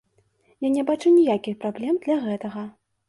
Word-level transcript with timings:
Я 0.67 0.71
не 0.77 0.85
бачу 0.87 1.13
ніякіх 1.17 1.59
праблем 1.65 2.01
для 2.07 2.17
гэтага. 2.25 2.65